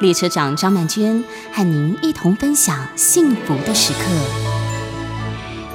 [0.00, 1.22] 列车长张曼娟
[1.52, 4.53] 和您一同分享幸福的时刻。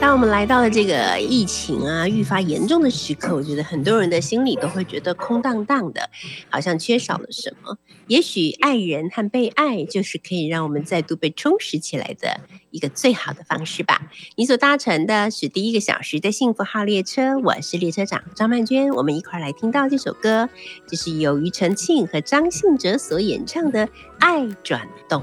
[0.02, 6.10] 当我们来到了这个疫情啊愈发严重的时刻，我觉得很多人的心里都会觉得空荡荡的，
[6.50, 7.78] 好像缺少了什么。
[8.08, 12.40] 也许爱人和被爱，就是可以让我们再度被充实起来的
[12.72, 14.10] 一个最好的方式吧。
[14.38, 20.50] 你所搭乘的是第一个小时的幸福号列车，我是列车长张曼娟，我们一块来听到这首歌，
[20.88, 23.86] 这是由庾澄庆和张信哲所演唱的
[24.20, 25.22] 《爱转动》。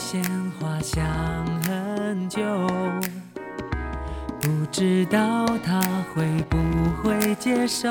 [0.00, 0.24] 鲜
[0.58, 1.04] 花想
[1.62, 2.40] 很久，
[4.40, 5.78] 不知道他
[6.14, 6.56] 会不
[7.02, 7.86] 会接受。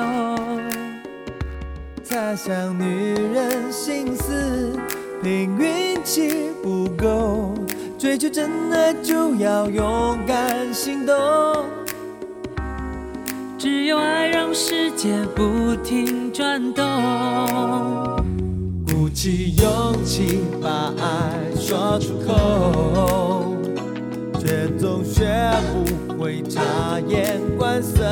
[2.10, 4.76] 他想女人心思，
[5.22, 7.54] 凭运气不够，
[7.96, 11.14] 追求真爱就要勇敢行动。
[13.56, 18.09] 只有爱让世界不停转动。
[19.22, 23.54] 起勇气把爱说出口，
[24.38, 25.28] 却总学
[26.08, 28.02] 不会察言观色。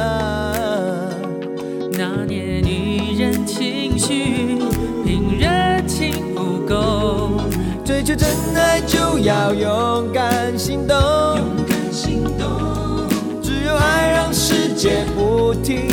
[1.92, 4.58] 那年女人情绪
[5.02, 5.48] 凭热
[5.86, 7.40] 情不够，
[7.82, 10.96] 追求真爱就要勇敢行动。
[13.42, 15.86] 只有爱让世界不停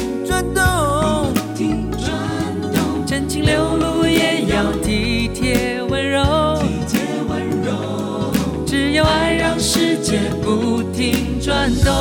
[11.46, 11.94] 转动。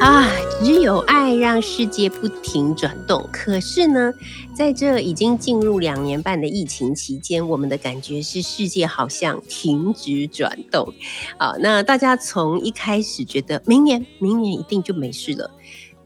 [0.00, 0.26] 啊，
[0.64, 3.28] 只有爱让世界不停转动。
[3.30, 4.14] 可是呢，
[4.54, 10.90] 在这已经进入两年半的疫情期间，我们的感觉是世界好像停止转动。
[11.36, 15.50] 啊，那大家从一开始觉得明年，明年一定就没事了。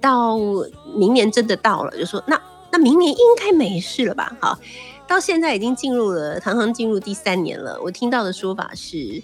[0.01, 0.37] 到
[0.97, 2.43] 明年真的到了，就说那
[2.73, 4.37] 那明年应该没事了吧？
[4.41, 4.59] 好，
[5.07, 7.79] 到现在已经进入了，堂堂进入第三年了。
[7.83, 9.23] 我听到的说法是，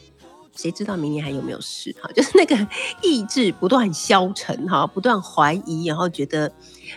[0.55, 1.95] 谁知道明年还有没有事？
[2.01, 2.55] 哈， 就是那个
[3.01, 6.53] 意志不断消沉，哈，不断怀疑，然后觉得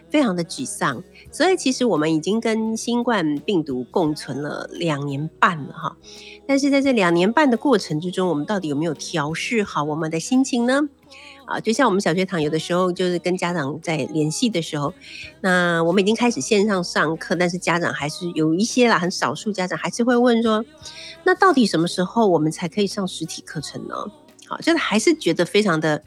[0.10, 1.02] 非常的沮丧。
[1.32, 5.96] 所以其实我们已经跟新冠病毒共存了两年半了，哈。
[6.46, 10.90] 但是在这两年半的过程之中，我们到底有没有调试好我们的心情呢？
[11.52, 14.94] 啊，就像我们小学堂有的时候就是跟家长在联系的时候，
[15.42, 20.64] 那我们已经开始线上上课，但是家长还是有一些啦，很少数家长还是会问说，
[21.26, 23.96] 那到底什么时候我们才可以上实体课程呢？
[24.48, 26.04] 好，就是还是觉得非常的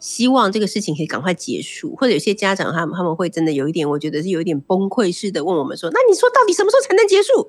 [0.00, 7.48] 希望这个事情可以赶快结束，或者有些家长他们他们会真的有一点，我觉得是有一点崩溃似的问我们说，那你说到底什么时候才能结束？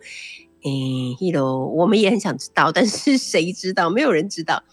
[0.63, 3.89] 诶，一楼我们也很想知道，但是谁知道？
[3.89, 4.63] 没有人知道。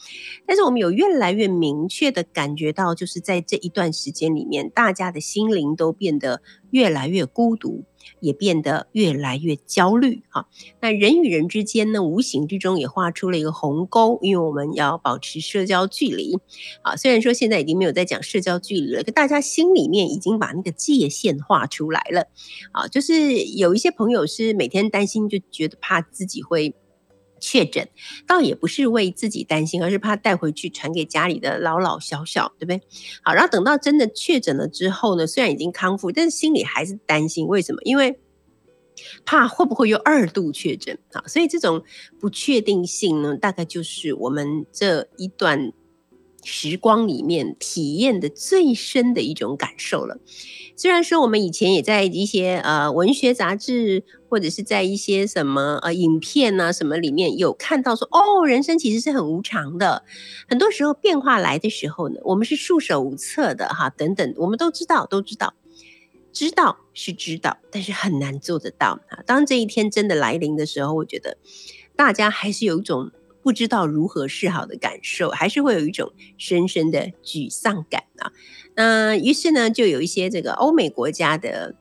[0.46, 7.84] 但是我们有越来越明确的感觉到，就是在这一段时间里面，大家的心灵都变得越来越孤独。
[8.20, 10.48] 也变得越来越焦虑哈。
[10.80, 16.38] 那人与人之间呢，无形之中也画出了一个鸿沟，因为我们要保持社交距离
[16.82, 16.96] 啊。
[16.96, 22.28] 虽然说现在已经没有在讲社交距离了，可大家心里面已经把那个界限画出来了
[22.72, 22.88] 啊。
[22.88, 26.74] 就是有一些朋友是每天担心，就觉得怕自己会。
[27.48, 27.88] 确诊
[28.26, 32.82] 倒也不是为自己担心，而是怕带回去传给家里的老老小小，对不对？
[33.22, 37.46] 好，然后等到真的确诊了之后呢，虽然已经康复，但是心里还是担心。
[37.46, 37.80] 为什么？
[37.84, 38.18] 因为
[39.24, 41.22] 怕会不会又二度确诊啊？
[41.28, 41.84] 所以这种
[42.18, 45.72] 不确定性呢，大概就是我们这一段。
[46.46, 50.18] 时光里面体验的最深的一种感受了。
[50.76, 60.04] 虽然说我们以前也在一些呃文学杂志或者是在一些什么呃影片啊什么里面有看到说哦，人生其实是很无常的。
[60.48, 63.90] 很多时候变化来的时候呢，我们是束手无策的哈。
[63.90, 65.54] 等等，我们都知道，都知道，
[66.32, 69.24] 知道是知道，但是很难做得到啊。
[69.26, 71.38] 当这一天真的来临的时候，我觉得
[71.96, 73.10] 大家还是有一种。
[73.46, 78.32] 不知道如何是好的感受，还是会有一种深深的沮丧感啊。
[78.74, 81.76] 那于是呢，就有一些这个欧美国家的。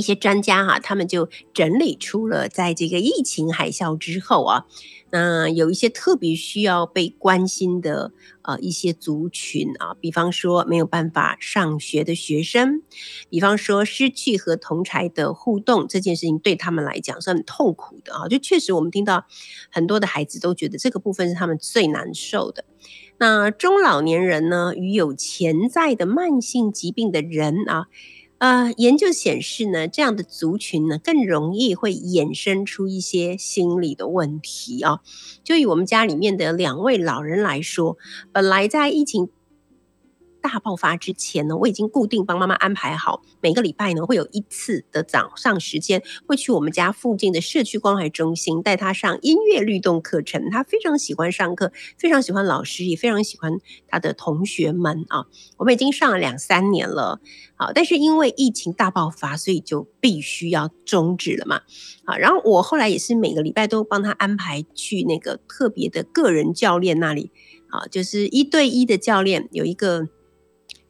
[0.00, 4.64] 一些专家哈，他们就整理出了在这个疫情海啸之后啊，
[5.10, 12.82] 那有一些特别需要被关心的呃一些族群啊，比方说没有办法上学的学生，
[13.28, 19.26] 比方说失去和同才的互动这件事情对他们来讲是很痛苦的啊，就确实我们听到
[19.70, 22.64] 很多的孩子都觉得这个部分是他们最难受的。
[23.18, 27.88] 那中老年人呢，与有潜在的慢性疾病的人啊。
[28.40, 35.00] 呃，研究显示呢，这样的族群呢更容易会衍生出一些心理的问题啊。
[35.44, 37.98] 就以我们家里面的两位老人来说，
[38.32, 39.28] 本来在疫情。
[40.40, 50.50] 大爆发之前呢，我已经固定帮妈妈安排好，每个礼拜呢会有一次的早上时间，会去我们家附近的社区关怀中心带她上音乐律动课程。
[50.50, 53.58] 她非常喜欢上课，非常喜欢老师，也非常喜欢
[53.88, 55.26] 她的同学们啊。
[55.58, 57.20] 我们已经上了两三年了，
[57.56, 61.60] 好，但是因为疫情大爆发，所以就必须要终止了嘛。
[62.04, 67.30] 好，然后我后来也是每个礼拜都帮她安排去那个特别的个人教练那里，
[67.68, 70.08] 好，就是一对一的教练有一个。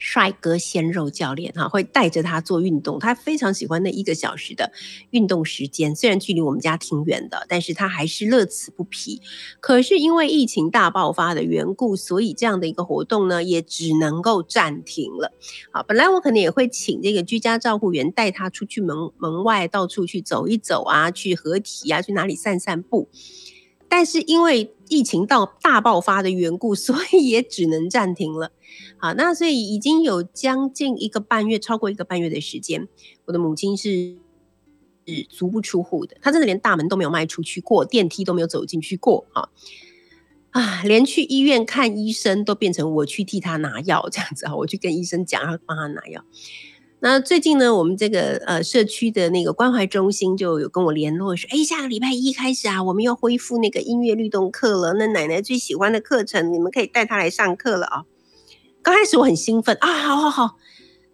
[0.01, 4.73] 帅哥鲜肉教练哈，会带着他做运动，他非常喜欢那一个小时的
[5.11, 5.95] 运动时间。
[5.95, 9.21] 虽然距离我们家挺远的，但是他还是乐此不疲。
[9.61, 15.33] 可是因为疫情大爆发的缘故，所以这样的一个活动呢，也只能够暂停了。
[15.71, 23.11] 好，本来我可能也会请这个居家照护员带他出去门门外到处去走一走啊，去合体啊，去哪里散散步。
[23.91, 28.53] 但是因为疫情到大爆发的缘故， 所以也只能暂停了。
[28.97, 32.87] 好，那所以已经有将近一个半月，超过一个半月的时间，
[33.25, 34.17] 我的母亲是
[35.07, 39.27] 是足不出户的，她真的连大门都没有迈出去过，电梯都没有走进去过。
[39.33, 39.51] 哈
[40.53, 46.25] 啊，连去医院看医生都变成我去替她拿药这样子啊，我去跟医生讲，然后帮她拿药。
[47.03, 54.93] 那最近呢，我们这个呃社区的那个关怀中心就有跟我联络说，哎，下个礼拜一开始啊，我们要恢复那个音乐律动课了。
[54.93, 58.05] 那奶奶最喜欢的课程，你们可以带她来上课了啊。
[58.83, 60.59] 刚开始我很兴奋啊，好好好。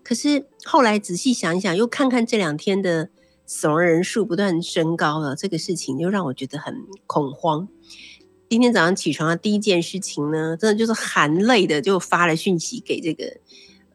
[0.02, 3.10] 可是后来仔细想一想，又看看这两天的
[3.46, 6.74] 死亡人数不断升高了，这个事情又让我觉得很
[7.06, 7.68] 恐慌。
[8.50, 13.36] 今天早上起床的第一件事情呢，真的就是含泪的就发了讯息给这个。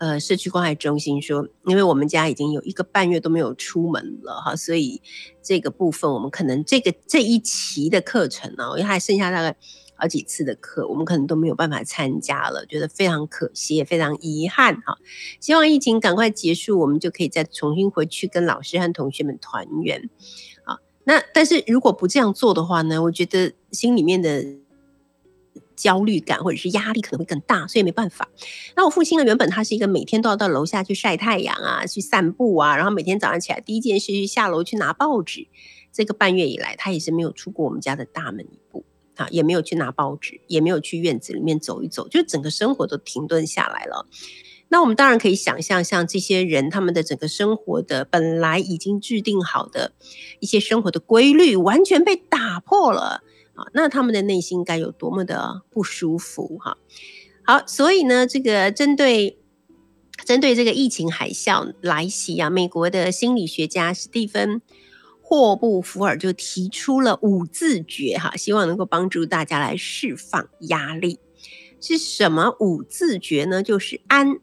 [0.01, 4.99] 呃，社区关爱中心说，因为我们家已经有一个半月都没有出门了哈，所以
[5.43, 9.55] 这个部分我们可能这个这一期的课程呢，因为还剩下大概
[9.93, 14.97] 好几次的课，我们可能都没有办法参加了，觉得非常可惜，也非常遗憾哈。
[15.39, 20.09] 希望疫情赶快结束，我们就可以再重新回去跟老师和同学们团圆。
[20.65, 24.60] 好，那但是如果不这样做的话呢，我觉得心里面的。
[25.81, 28.29] 焦虑感或者是压力可能会更大，所以没办法。
[28.75, 29.25] 那我父亲呢？
[29.25, 35.47] 原本他是一个每天都要到楼下去晒太阳啊，去散步啊，然后每天早上起来第一件事是下楼去拿报纸。
[35.91, 38.85] 这个半月以来，他也是没有出过我们家的大门一步
[39.15, 44.05] 啊，也没有去拿报纸，也没有去院子里面走一走，就整个生活都停顿下来了。
[44.69, 49.93] 那我们当然可以想象，像这些人，他们的整个生活的本来已经制定好的
[50.39, 53.23] 一些生活的规律，完全被打破了。
[53.55, 56.77] 啊那他们的内心该有多么的不舒服哈？
[57.43, 59.39] 好，所以呢，这个针对
[60.25, 64.61] 针对这个疫情海啸来袭啊，美国的心理学家史蒂芬
[65.21, 71.19] 霍布福尔就提出了五字诀哈，希望能够帮助大家来释放压力。
[71.79, 73.63] 是什么五字诀呢？
[73.63, 74.37] 就是安、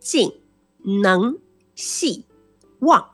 [0.00, 0.32] 静、
[1.02, 1.38] 能、
[1.74, 2.24] 细、
[2.78, 3.10] 望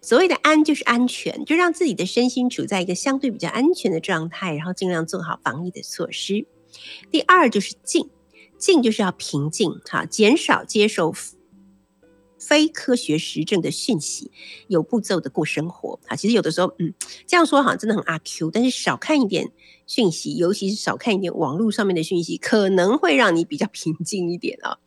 [0.00, 6.46] 所谓的安就是安全，就让自己的身心处在一个相对比较安全的状态，然后尽量做好防疫的措施。
[7.10, 8.08] 第二就是静，
[8.58, 11.12] 静就是要平静，哈，减少接受
[12.38, 14.32] 非科学实证的讯息，
[14.68, 16.00] 有步骤的过生活。
[16.06, 16.94] 啊，其实有的时候，嗯，
[17.26, 19.52] 这样说好像真的很阿 Q，但是少看一点
[19.86, 24.78] 讯息，尤其是少看一点网络上面的讯息，可能会让你比较平静一点啊。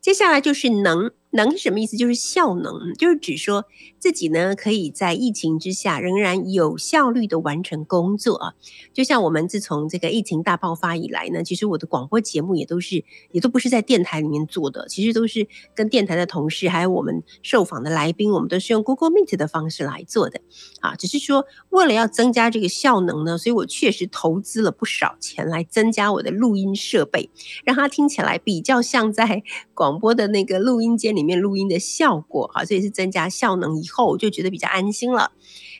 [0.00, 1.10] 接下来就是能。
[1.36, 1.96] 能是什么意思？
[1.96, 3.66] 就是效能，就是指说
[4.00, 8.54] 自己呢，可以在疫情之下仍然有效率的完成工作啊。
[8.92, 20.40] 就像我们自从这个疫情大爆发以来呢，其实我的广播节目也都是，也都不是在电台里面做的，其实都是跟电台的同事还有我们受访的来宾，我们都是用 Google Meet 的方式来做的
[20.80, 20.94] 啊。
[20.96, 27.28] 只是说为了要增加这个效能呢，所以我确实投资了不少钱来增加我的录音设备，
[27.64, 29.42] 让它听起来比较像在
[29.74, 31.25] 广播的那个录音间里。
[31.26, 35.32] 面录音的效果，好，这也是增加效能以后，我就觉得比较安心了。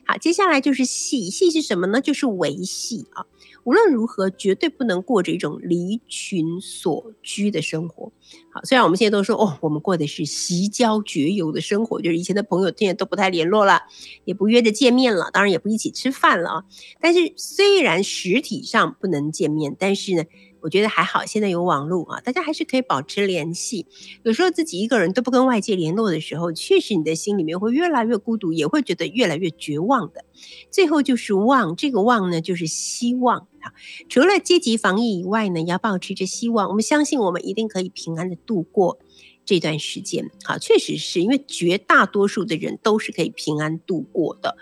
[0.05, 2.01] 好，接下来就是细细是什么呢？
[2.01, 3.27] 就是维系啊，
[3.65, 8.13] 无论如何，绝对不能过着一种离群所居的生活。
[8.53, 13.83] 好，虽然我们现在都说哦，我们过的是席交绝游的生活，就是以前的朋友现在都不太联络了，
[14.25, 16.65] 也不约着见面了，当然也不一起吃饭了啊。
[17.01, 20.25] 但是虽然实体上不能见面，但是呢。
[20.67, 23.87] 我觉得还好，现在有网络啊，大家还是可以保持联系。
[24.25, 30.25] 有时候自己一个人都不跟外界联络的时候，确实你的心里面会越来越孤独，也会觉得越来越绝望的。
[30.73, 33.73] 最后就是望，这个望呢，就是希望啊。
[34.09, 36.69] 除了积极防疫以外呢，要保持着希望。
[36.69, 38.99] 我们相信我们一定可以平安的度过
[39.45, 40.33] 这段时间。
[40.43, 44.57] 好，确实是因为绝大多数的人都是可以平安度过的。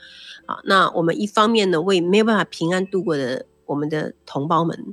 [0.46, 4.92] 好，那我们一方面呢，为没有办法平安度过的我们的同胞们。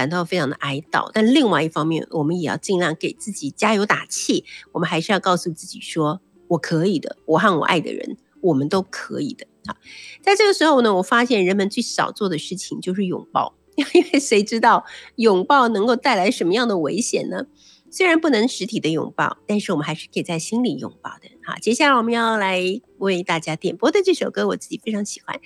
[0.00, 4.46] 感到非常的哀悼，但另外一方面，我们也要尽量给自己加油打气。
[4.72, 9.76] 我们还是要告诉自己说：“我可以的，我和我爱的人，我们都可以的。”啊，
[10.22, 17.44] 在这个时候呢，我发现人们最少做的事情就是拥抱， 因为谁知道拥抱能够带来什么样的危险呢？
[17.90, 21.28] 虽然不能实体的拥抱，但是我们还是可以在心里拥抱的。
[21.44, 22.62] 好，接下来我们要来
[22.96, 25.38] 为大家点播的这首歌，我自己非常喜欢，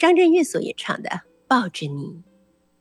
[0.00, 1.10] 张震岳所演唱的
[1.46, 1.92] 《抱着你》。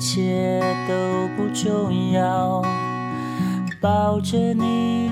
[0.00, 2.62] 一切都不重要，
[3.82, 5.10] 抱着你，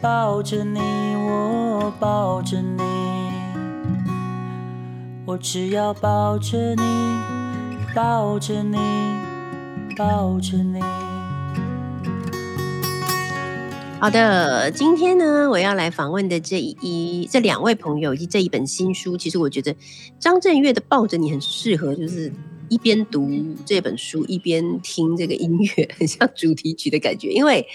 [0.00, 0.80] 抱着你，
[1.24, 2.82] 我抱着你，
[5.24, 6.82] 我只要抱着你，
[7.94, 8.76] 抱着你，
[9.96, 10.80] 抱着你。
[14.00, 19.76] 好的，今天呢，我要来访问的这一这两位朋友以及这一本新书，其实我觉得
[20.18, 22.32] 张震岳的《抱着你》很适合，就是。
[22.68, 23.30] 一边读
[23.64, 27.30] 这本书，一边听这个音乐， 很像主题曲的感觉。
[27.30, 27.66] 因为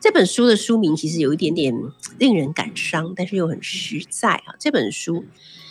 [0.00, 1.74] 这本书的书名其实有一点点
[2.18, 4.54] 令人感伤，但是又很实在啊。
[4.58, 5.24] 这本书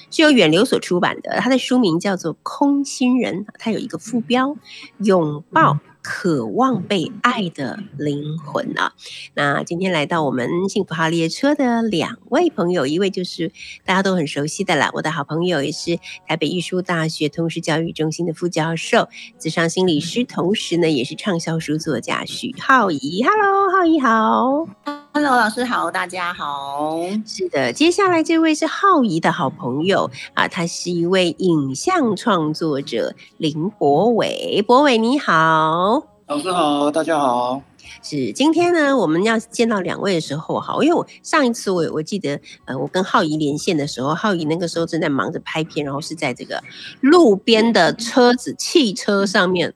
[0.09, 4.57] 是由远流所出版的，它的书名叫做《空心人》，它有一个副标：
[4.99, 5.79] 拥抱。
[6.01, 8.93] 渴望被爱的灵魂啊！
[9.33, 13.51] 那今天来到我们幸福号列车的两位朋友，一位就是
[13.85, 23.23] 大家都很熟悉的了，我的好朋友，也是台北艺术大学通识教育中心的副教授、智商心理师，同时呢也是畅销书作家许浩怡。
[23.23, 25.00] Hello，浩怡好。
[25.13, 27.01] Hello，老师好，大家好。
[27.25, 34.63] 是的，接下来这位是浩怡的好朋友啊，他是一位影像创作者林博伟。
[34.65, 37.61] 博伟你好，老师好，大家好。
[38.01, 46.63] 是今天呢，我们要见到两位的时候，好，因为我上一次我我记得，呃，我跟浩怡连线的时候，浩怡那个时候正在忙着拍片，然后是在这个
[47.01, 49.73] 路边的车子、汽车上面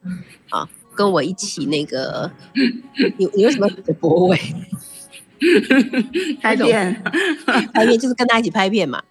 [0.48, 2.30] 啊，跟我一起那个，
[3.18, 3.68] 你你为什么
[4.00, 4.40] 博伟？
[6.40, 7.02] 拍片，
[7.72, 7.98] 拍片。
[7.98, 9.02] 就是跟他一起拍片嘛，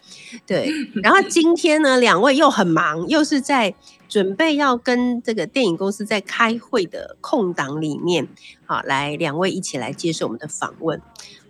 [0.46, 0.70] 对。
[1.04, 3.74] 然后今天呢，两位又很忙，又是在
[4.08, 8.28] 准备要跟这个电影公司在开会的空档里面，
[8.66, 11.02] 好，来两位一起来接受我们的访问，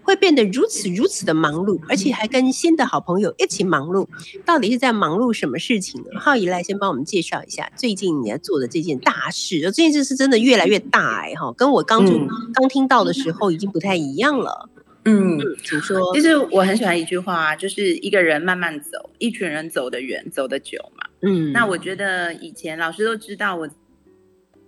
[0.06, 4.08] 会变得如此如此的忙碌，而且还跟新的好朋友一起忙碌，
[4.46, 6.20] 到底是在忙碌什么事情呢？
[6.20, 12.14] 浩怡来先帮我们介绍一下最近你在做的这件大事，这件事是真的越来越大哎哈，跟我刚就
[12.54, 14.70] 刚听到的时候已经不太一样了。
[15.08, 16.14] 嗯，请说。
[16.16, 21.06] 其实我很喜欢一句话，就是一个人慢慢走，一群人走得远，走得久嘛。
[21.22, 23.70] 嗯，那我觉得以前老师都知道我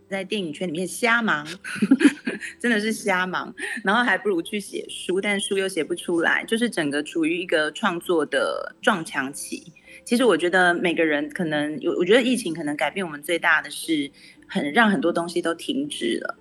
[0.10, 1.46] 在电影圈里面瞎忙，
[2.60, 9.72] 真的是瞎忙，然后还不如去写书，但书又写不出来，就是整个处于一个创作的撞墙期。
[10.06, 14.10] 其实我觉得每个人可能有，我觉得疫情可能改变我们最大的是，
[14.48, 16.38] 很让很多东西都停止了。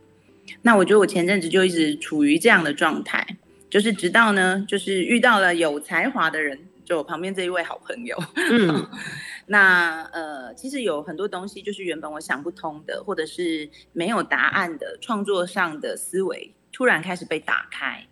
[0.63, 3.37] 那我觉得我前阵子就一直处于这样的状态，
[3.69, 8.17] 就是直到呢，就是遇到了有才华的人，就我旁边这一位好朋友。
[8.35, 8.89] 嗯。
[9.49, 18.07] 那呃，其实有很多东西，就是原本我想不通的，或者是没有答案的创作上的思维，突然开始被打开。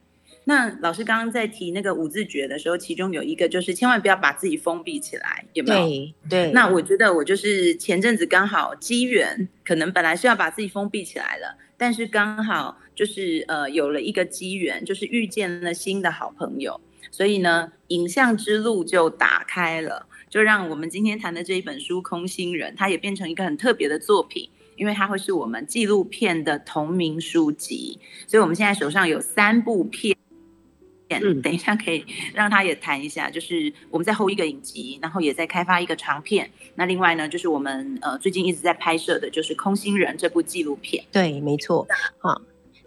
[0.46, 5.86] 那老师刚刚在提那个五字诀的时候，其中有一个就是千万不要把自己封闭起来，有没有？
[6.28, 6.52] 对对。
[6.52, 16.78] 那我觉得我就是前阵子刚好机缘，可能本来是要把自己封闭起来了，但是刚好就是呃有了一个机缘，就是遇见了新的好朋友，
[17.14, 20.09] 所以呢，影像之路就打开了。
[20.28, 28.00] 就让我们今天谈的这一本书《空心人》，它也变成一个很特别的作品，因为它会是我们纪录片的同名书籍。
[28.26, 30.16] 所以我们现在手上有三部片，
[31.09, 32.04] 嗯，等一下可以
[32.35, 36.50] 让他也谈一下，就是我们在后一个影集，然后也在开发一个长片。
[36.75, 41.04] 那另外呢，就是我们呃最近一直在拍摄的，就是《空心人》这部纪录片。
[41.12, 41.87] 对，没错，
[42.18, 42.42] 好。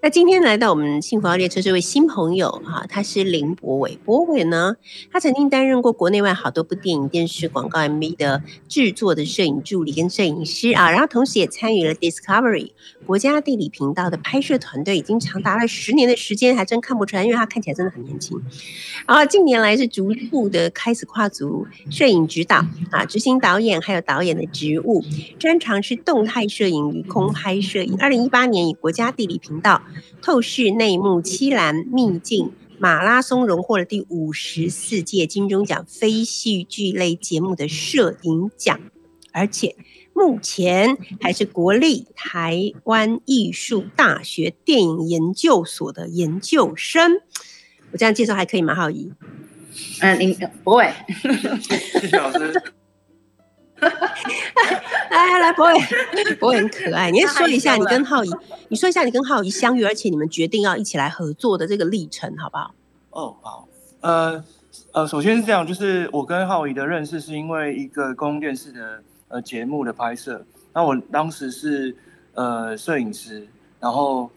[0.07, 3.99] 那今天来到我们幸福号列车这位新朋友哈，他是林博伟。
[4.05, 4.77] 博伟呢，
[5.11, 12.71] 他曾经担任过国内外好多部电影、电视、广告 MV 的制作的摄影助理跟摄影师啊，然后同时也参与了 Discovery
[13.05, 18.41] 国家地理频道的拍摄团队，已经长达了十年的时间，还真看不出来，因为他看起来真的很年轻。
[19.05, 25.03] 然后近年来是逐步的开始跨足摄影指导啊，执行导演还有导演的职务，
[25.37, 27.97] 专长是动态摄影与空拍摄影。
[27.99, 29.81] 二零一八年以国家地理频道。
[30.21, 38.79] 透视内幕、七兰秘境、马拉松荣获了第五十四届金钟奖非戏剧类节目的摄影奖，
[39.31, 39.75] 而且
[40.13, 47.21] 目前还是国立台湾艺术大学电影研究所的研究生。
[47.91, 48.75] 我这样介绍还可以吗？
[48.75, 49.11] 浩怡？
[50.01, 50.91] 嗯，您不会。
[51.99, 52.61] 谢谢老师。
[53.79, 53.89] 来
[55.09, 57.11] 来，来，博伟，博伟很可爱。
[57.11, 58.31] 你先 说一下你跟浩怡，
[58.69, 62.73] 你说一下你跟浩怡相遇，而且你们决定要一起来合作的这个历程，好不好？
[63.11, 63.67] 哦，好。
[64.01, 64.43] 呃
[64.91, 70.45] 呃，首先是这样，就是我跟浩怡的认识是因为一个公共电视的呃节目的拍摄。
[70.73, 71.95] 那我当时是
[72.33, 73.47] 呃摄影师，
[73.79, 74.29] 然后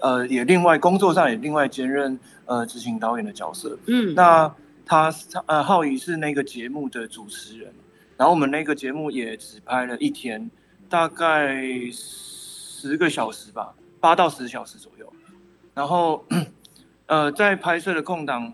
[0.00, 3.76] 呃也另外工作上也另外兼任呃执行导演的角色。
[3.86, 4.52] 嗯，那
[4.86, 7.72] 他他呃浩怡是那个节目的主持人。
[8.18, 10.50] 然后我们那个节目也只拍了一天，
[10.88, 15.10] 大概十个小时吧，八到十小时左右。
[15.72, 16.24] 然后，
[17.06, 18.52] 呃，在拍摄的空档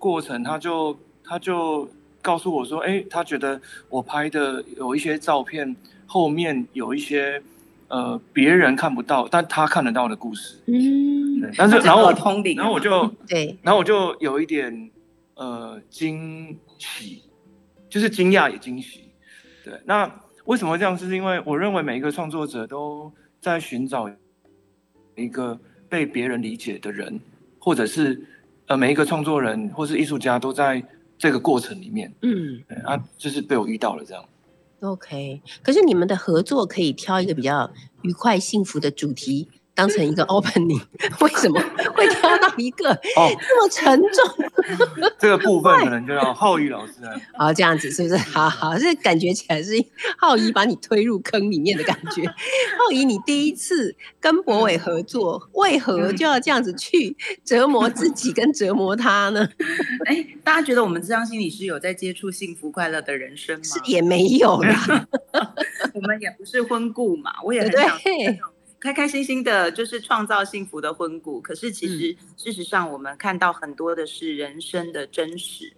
[0.00, 1.88] 过程，他就他就
[2.20, 7.40] 告诉我说：“哎，他觉得我拍的有一些照片后面有一些
[7.86, 12.12] 呃别人看不到，但他看得到的故事。”嗯，但是然后我
[12.56, 14.90] 然后我就对，然后我就有一点
[15.36, 17.22] 呃惊喜。
[17.92, 19.10] 就是惊讶也惊喜，
[19.62, 19.78] 对。
[19.84, 20.10] 那
[20.46, 20.96] 为什么这样？
[20.96, 24.10] 是因为我认为每一个创作者都在寻找
[25.14, 27.20] 一个被别人理解的人，
[27.58, 28.26] 或者是
[28.64, 30.82] 呃每一个创作人或是艺术家都在
[31.18, 32.10] 这个过程里面。
[32.22, 34.24] 嗯，啊，就是被我遇到了这样。
[34.80, 39.50] OK，可是你们的合作可以挑一个比较愉快幸福的主题。
[39.74, 40.82] 当成一个 opening，
[41.20, 41.60] 为什么
[41.94, 44.44] 会挑到一个这么沉重？
[45.18, 47.10] 这个部分可能就要浩宇老师来。
[47.38, 48.16] 好，这样子是不是？
[48.16, 49.72] 好好，这感觉起来是
[50.18, 52.26] 浩宇把你推入坑里面的感觉。
[52.26, 59.48] 浩宇，你第一次跟博伟合作，为何就要这样子去折磨自己跟折磨他呢？
[60.04, 63.64] 哎，大家觉得我们这张心理师有在接触幸福快乐的人生吗？
[63.64, 65.08] 是也没有啦，
[65.94, 67.98] 我们也不是婚故嘛，我也很想。
[68.82, 71.40] 开开心心的，就是创造幸福的婚故。
[71.40, 75.72] 可是其实，事实上，我们看到很多的是人生的真实。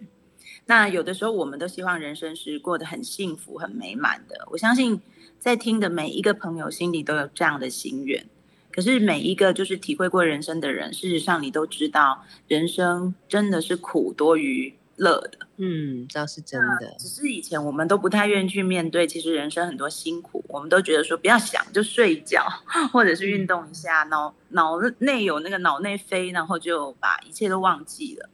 [0.65, 4.47] 那有的时候，我们都希望人生是过得很幸福、很美满的。
[4.49, 4.99] 我相信，
[5.37, 8.25] 在听的每一个朋友心里都有这样的心愿。
[8.71, 14.73] 可是，每一个就是体会过人生的人，事实上，你都知道，人生真的是苦多于。
[14.97, 16.95] 乐的，嗯，倒是真的。
[16.97, 22.45] 只是以前我们都不太愿意去面对，其实人生很多辛苦，我们都觉得说不要想，就睡觉，
[22.93, 28.29] 或者是运动一下，脑脑内有那个脑内飞，然后就把一切都忘记了。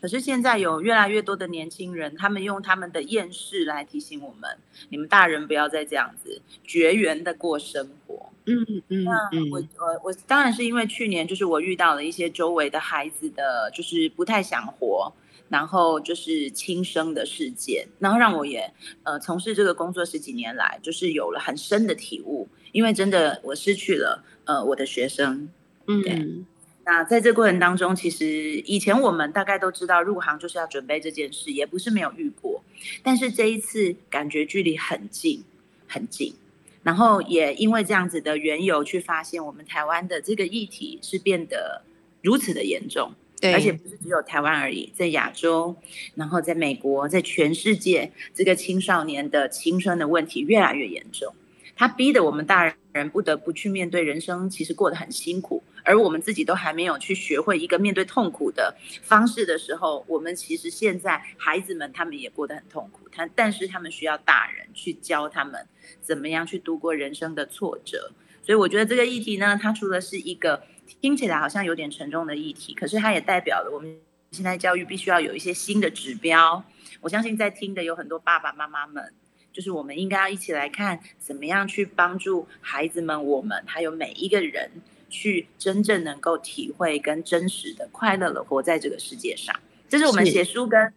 [0.00, 8.32] 可是现在有越来越多的年轻人，他们用他们的厌世来提醒我们：你们大人不要再这样子绝缘的过生活。
[8.46, 9.12] 嗯嗯那
[9.52, 15.12] 我嗯，我我当然是因为去年就是我遇到了一些周围的孩子的，就是不太想活，
[15.52, 25.50] 然后就是亲生的事件，然后让我也呃从事这个工作十几年来，就是有了很深的体悟，因为真的我失去了呃我的学生。
[25.86, 26.46] 嗯，
[26.86, 28.26] 那在这过程当中，其实
[28.64, 32.64] 以前我们大概都知道入行就是要准备这件事，也不是没有遇过，
[33.02, 35.44] 但是这一次感觉距离很近
[35.86, 36.34] 很近。
[36.82, 41.82] 然后也因为这样子的缘由，去发现我们台湾的这个议题是变得
[42.22, 45.74] 如此的严重，对，而且不是只有台湾而已，在亚洲，
[46.14, 51.34] 然后在美国，在全世界，这个青少年的青春的问题越来越严重，
[51.74, 65.66] 他逼得我们大人不得不去面对人生，其实过得很辛苦，而我们自己都还没有去学会一个面对痛苦的方式的时候，我们其实现在孩子们他们也过得很痛苦，他但是他们需要大人去教他们
[66.00, 70.62] 怎么样去度过人生的挫折，所以我觉得这个议题呢，它除了是一个
[71.00, 73.96] 听起来好像有点沉重的议题，可是它也代表了我们
[74.30, 76.64] 现在教育必须要有一些新的指标。
[77.00, 79.12] 我相信在听的有很多爸爸妈妈们，
[79.52, 84.70] 就是我们应该要一起来看，怎么样去帮助孩子们，我们还有每一个人，
[85.10, 89.58] 去真正能够体会跟真实的快乐的活在这个世界上。
[89.88, 90.92] 这是我们写书跟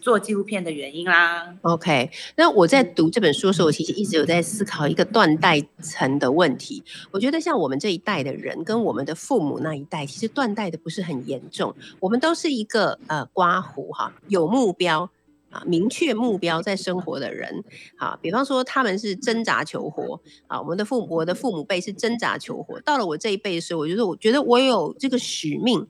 [0.00, 1.54] 做纪录片的原因啦。
[1.62, 6.82] OK，那我在读这本书的时候，我其实一直有在思考一个断代层的问题。
[7.12, 11.74] 我觉得像我们这一代的人，跟我们的父母那一代，其实断代的不是很严重。
[12.00, 15.08] 我们都是一个呃刮胡哈，有目标
[15.50, 17.62] 啊，明确目标在生活的人
[17.96, 18.18] 啊。
[18.20, 22.80] 比方说他们是挣扎求活啊，我们的父母，我的父母辈是挣扎求活。
[22.80, 25.86] 到了我这一辈的时候，我觉得我觉得我有这个使命，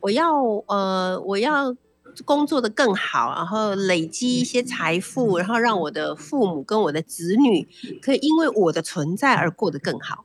[0.00, 0.36] 我要
[0.68, 1.74] 呃我要。
[2.24, 7.66] 工作的更好，然后累积一些财富，然后让我的父母跟我的子女
[8.00, 10.24] 可以因为我的存在而过得更好。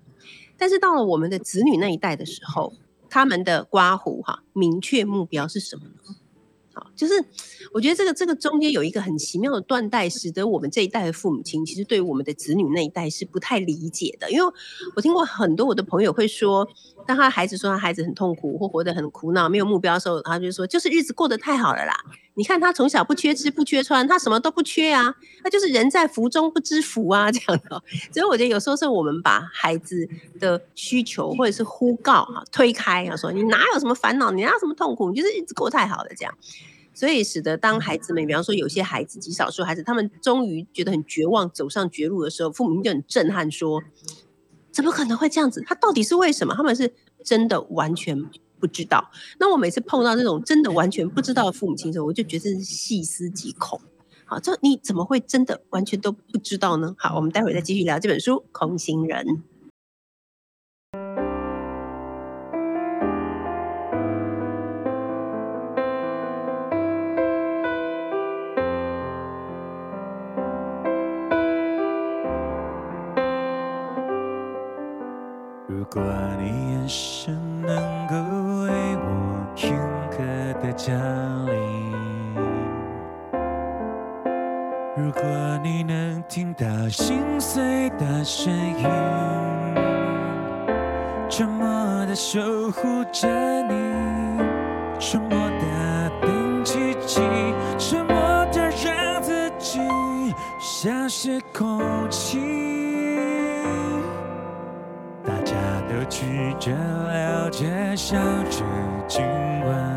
[0.57, 2.73] 但是到了我们的子女那一代的时候，
[3.09, 6.15] 他们的刮胡哈，明确目标是什么呢？
[6.71, 7.13] 好，就是
[7.73, 14.29] 我觉得这个这个中间有一个很奇妙的断代，使得我们这一代的父母亲其实对我们的子女那一代是不太理解的。
[14.29, 14.53] 因为
[14.95, 16.69] 我听过很多我的朋友会说，
[17.09, 21.91] 当他孩子说他孩子很痛苦或活得很苦恼、没有目标的时候，他就说就是日子过得太好了啦。
[22.35, 27.81] 你看他从小不缺吃不缺穿，他什么都不缺啊，他就是人在福中不知福啊，这样的。
[28.13, 30.07] 所以我觉得有时候是我们把孩子
[30.39, 36.37] 的需求或者是呼告啊推开啊，说你哪有什么烦恼，你哪有什么痛苦，你就是日子过太好了这样。
[36.93, 43.81] 所以使得当孩子们，比方说有些孩子，极少数孩子，他们终于觉得很绝望，走上绝路的时候，父母就很震撼说
[44.79, 45.61] ：“怎么可能会这样子？
[45.67, 48.17] 他到底是为什么？”他们是真的完全
[48.61, 49.11] 不知道。
[49.37, 53.81] 那我每次碰到这种真的完全不知道的父母亲的时候，我就觉得是细思极恐。
[54.23, 56.95] 好，这你怎么会真的完全都不知道呢？
[56.97, 59.25] 好，我们待会再继续聊这本书《空心人》。
[80.79, 80.95] 降
[81.45, 82.33] 临，
[84.95, 85.21] 如果
[85.61, 88.87] 你能听到心碎的声音，
[91.29, 91.67] 沉默
[92.05, 92.39] 的守
[92.71, 93.27] 护着
[93.63, 93.73] 你，
[94.97, 97.19] 沉默的等奇迹，
[97.77, 98.15] 沉默
[98.53, 99.81] 的让自己
[100.61, 102.39] 像是空气。
[105.25, 105.55] 大家
[105.89, 108.17] 都举着聊着笑
[108.49, 108.63] 着，
[109.09, 109.21] 今
[109.65, 109.88] 晚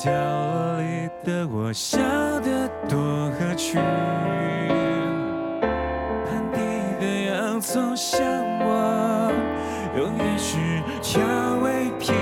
[0.00, 1.98] 角落里的我笑
[2.38, 2.96] 得多
[3.32, 3.82] 合群，
[6.24, 6.60] 盘底
[7.00, 8.24] 的洋葱像
[8.60, 9.32] 我，
[9.96, 10.56] 永远是
[11.02, 11.20] 调
[11.64, 12.14] 味品，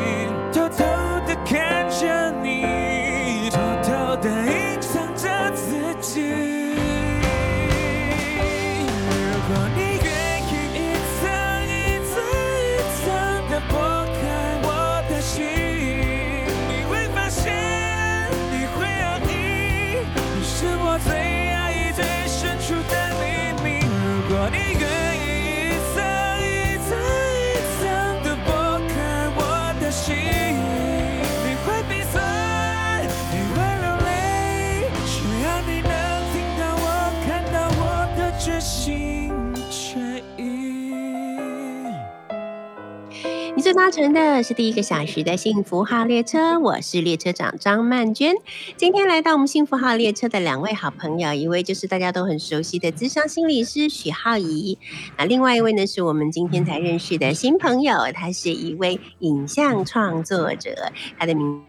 [43.77, 48.35] 搭乘的是第一个小时的幸福号列车，我是列车长张曼娟。
[48.75, 54.79] 今天来到我们幸福号列车的两位好朋友，一位就是大家都很熟悉的资深心理师许浩怡，
[55.19, 61.63] 那另外一位呢是我们今天才认识的新朋友，他是一位影像创作者，他的名。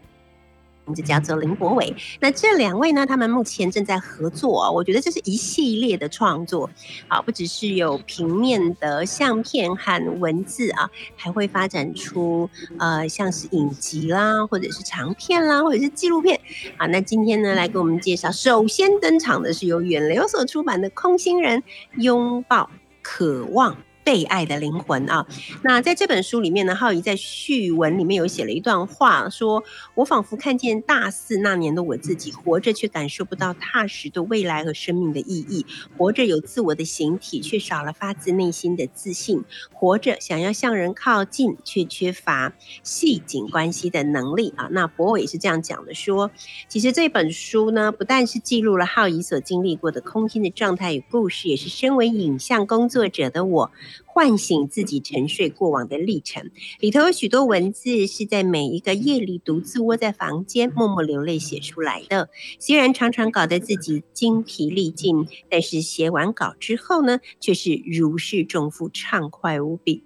[0.88, 1.94] 名字叫做林博伟。
[2.18, 6.68] 那这两位呢，他们目前正在合作、哦，我觉得这是一系列的创作，
[7.08, 12.48] 啊，不只是有平面的相片和文字啊，还会发展出
[12.78, 16.40] 呃像是影集啦，或者是长片啦，或者是纪录片。
[16.78, 21.62] 啊，那今天呢，来给我们介绍，首先登场的是由远流所出版的《空心人
[21.96, 22.70] 拥抱
[23.02, 23.74] 渴望》。
[24.08, 25.26] 被爱的灵魂啊，
[25.62, 29.62] 那在这本书里面呢，浩怡在序文里面有写了一段话，说
[29.94, 35.66] 我仿佛看见大四那年的我自己，活着却感受不到踏实的未来和生命的意义，
[35.98, 39.44] 活着有自我的形体，却少了发自内心的自信，
[39.74, 44.68] 活着想要向人靠近，却缺乏细紧关系的能力啊。
[44.70, 46.30] 那博伟是这样讲的，说
[46.66, 53.70] 其实这本书呢，不但是记录了浩怡所经历过的空心的状态与故事，也是身为影像工作者的我。
[54.04, 62.28] 唤醒自己沉睡过往的历程，里头有许多文字是在每一个夜里独自窝在房间默默流泪写出来的。
[62.58, 70.02] 虽然常常搞得自己精疲力尽，但是写完稿之后呢，却是如释重负，畅快无比。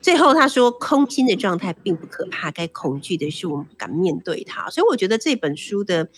[0.00, 4.68] 最后他说，空心的状态并不可怕，该恐惧的是我们不敢面对它。
[4.68, 6.08] 所以我觉得这本书的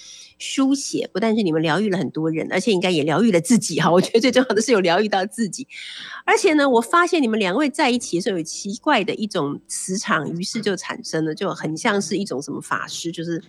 [0.44, 3.90] 书写，不但是你们疗愈了很多人，而且应该也疗愈了自己哈。
[3.90, 5.66] 我觉得最重要的是有疗愈到自己。
[6.26, 13.42] 而且呢，我发现你们两位在一起的时候有奇怪的一种磁场，于是就产生了，就很像是一种什么法师，就是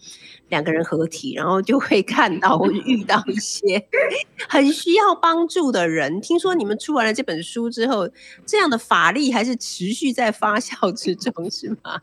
[0.49, 3.86] 两个人合体，然后就会看到或遇到一些
[4.47, 6.21] 很需要帮助的人。
[6.21, 8.10] 听说你们出完了这本书之后，
[8.45, 11.99] 这样的法力还是持续在发酵之中，是吗？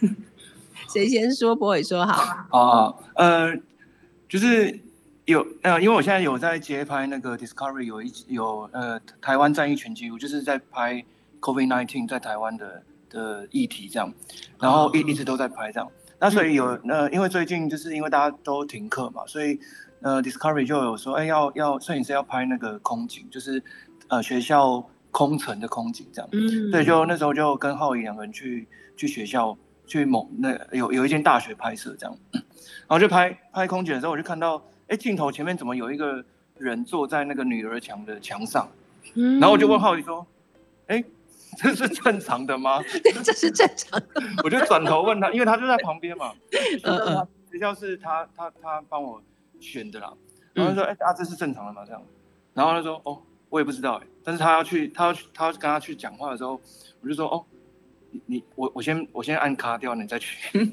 [0.92, 1.56] 谁先说？
[1.56, 2.22] 博伟说好。
[2.50, 3.52] 啊，呃，
[4.28, 4.80] 就是
[5.26, 11.04] 有呃，因为我现在有在接拍那个 Discovery 有一有呃台湾战役全记录，就是在拍
[11.40, 14.12] COVID nineteen 在台湾的的议题这样，
[14.58, 15.90] 然后一一直都在拍这样。
[16.18, 19.58] 那所以有呃，因为最近就是因为大家都停课嘛，所以
[20.00, 23.62] 呃 Discovery 就有说，哎，要要摄影师要拍那个空景，就是
[24.08, 26.28] 呃学校空城的空景这样。
[26.32, 29.56] 嗯对，就那时候就跟浩宇两个人去去学校
[29.86, 32.16] 去某那有有一间大学拍摄这样，
[32.80, 36.24] 然后就拍拍空姐的时候，我就看到，哎，镜头前面怎么有一个
[36.58, 38.68] 人坐在那个女儿墙的墙上，
[39.14, 40.26] 嗯然后我就问浩宇说，
[40.86, 41.02] 哎，
[41.56, 42.82] 这是正常的吗？
[43.02, 44.08] 对，这是正常的。
[44.42, 49.22] 我就转头问他，因为他就在旁边嘛，学校嗯他学校是他他他帮我
[49.60, 50.12] 选的啦，
[50.52, 51.82] 然后他说，哎、啊，这是正常的吗？
[51.86, 52.02] 这样，
[52.52, 56.60] 然后他说，哦，我也不知道哎，但是他要去，他要去，他要跟他去讲话的时候，
[57.00, 57.44] 我就说，哦，
[58.10, 60.36] 你你我我先我先按卡掉，你再去。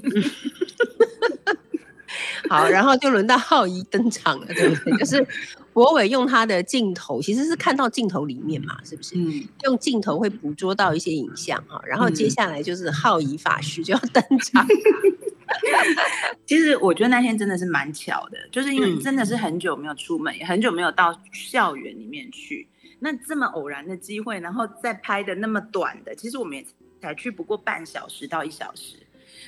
[2.52, 4.98] 好， 然后就轮到浩怡登场了，对不对？
[4.98, 5.26] 就是
[5.72, 9.16] 博伟用他的镜头，其实是看到镜头里面嘛，是不是？
[9.16, 14.68] 嗯，用镜头会捕捉到一些影像哈，然后接嗯下来就是浩怡法师就要登场。
[16.46, 22.68] 其实我觉得那天真的是蛮巧的，就是因为嗯真的是很久没有出门，也很久没有到校园里面去。
[23.00, 26.66] 那这么偶然的机会，然后再拍的那么短的，其实我们也
[27.02, 28.96] 才去不过半小时到一小时，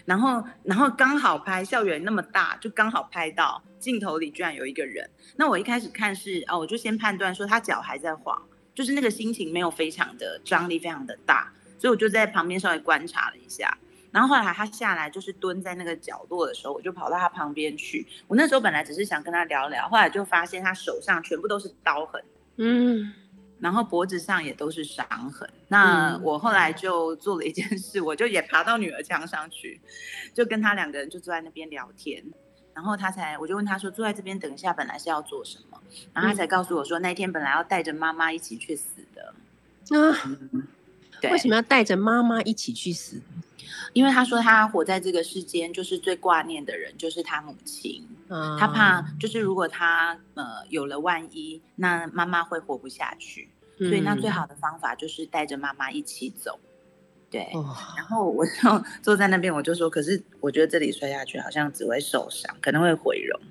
[0.05, 5.09] 然后然后刚好拍校园那么大，就刚好拍到镜头里居然有一个人。
[5.35, 8.41] 那我一开始看是哦，我就先判断说他脚还在晃，
[8.73, 13.77] 就是那个心情没有非常的张力，非常的大， 所以我就在旁边稍微观察了一下。
[14.11, 18.05] 然后后来他下来就是蹲在那个角落的时候，我就跑到他旁边去。
[18.27, 22.23] 我那时候本来只是想跟他聊聊，后来就发现他手上全部都是刀痕，
[22.57, 23.11] 嗯
[23.63, 25.49] 然后脖子上也都是伤痕。
[25.69, 29.79] 那嗯我后来就做了一件事，我就也爬到女儿墙上去，
[30.33, 32.21] 就跟他两个人就坐在那边聊天。
[32.73, 35.79] 然后他才，我就问他说，坐在这边等一下，本来是要做什么？
[36.11, 39.33] 然后他才告诉我说，那天本来要带着妈妈一起去死的。
[39.95, 40.37] 啊，
[41.21, 43.21] 对，为什么要带着妈妈一起去死？
[43.93, 48.05] 因为他说他活在这个世间，就是最挂念的人就是他母亲。
[48.29, 53.49] 嗯他怕就是如果他呃有了万一，那妈妈会活不下去，
[53.87, 56.59] 所以那最好的方法就是带着妈妈一起走。
[57.29, 58.51] 对，哦，然后我就
[59.01, 63.41] 坐在那边，我就说，可是我觉得这里摔下去好像只会受伤，可能会毁容，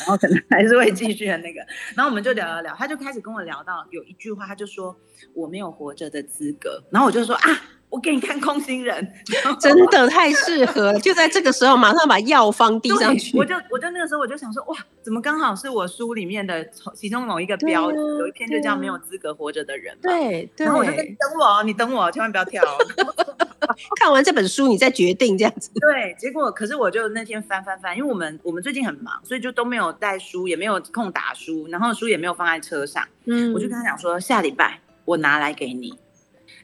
[0.00, 1.60] 然后可能还是会继续的那个。
[1.94, 4.96] 然后我们就聊聊聊，他就开始跟我聊到有一句话，他就说
[5.34, 6.82] 我没有活着的资格。
[6.90, 7.42] 然后我就说啊，
[7.90, 9.12] 我给你看空心人，
[9.60, 13.36] 真的太适合了，就在这个时候马上把药方递上去。
[13.36, 20.10] 我就我就那个时候我就想说，哇，怎么刚好是我书里面的其中某一个标，有一篇就叫没有资格活着的人嘛。
[20.10, 21.06] 对对然后我就等
[21.40, 22.78] 我，你等我，千万不要跳哦。
[24.00, 25.70] 看完这本书你再决定这样子。
[25.74, 33.04] 对，结果可是我就那天翻翻翻，因为我们我们最近很忙，所以就都没有带书，也没有空打书，然后书也没有放在车上。
[33.26, 35.98] 嗯我就跟他讲说，下礼拜我拿来给你，